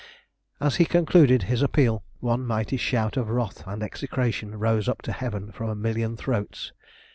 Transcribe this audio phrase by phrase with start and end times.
[0.59, 5.11] As he concluded his appeal, one mighty shout of wrath and execration rose up to
[5.11, 6.71] heaven from a million throats.